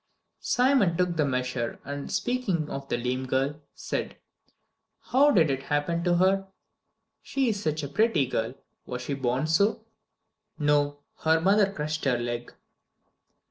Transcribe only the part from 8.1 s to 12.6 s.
girl. Was she born so?" "No, her mother crushed her leg."